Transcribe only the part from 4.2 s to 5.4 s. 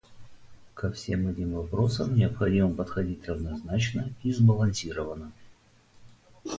и сбалансированно.